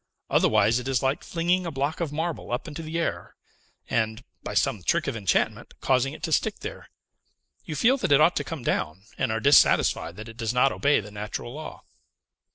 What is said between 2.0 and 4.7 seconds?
marble up into the air, and, by